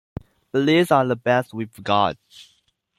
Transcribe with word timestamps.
But 0.51 0.65
these 0.65 0.89
are 0.89 1.05
the 1.05 1.15
best 1.15 1.53
we've 1.53 1.83
got. 1.83 2.17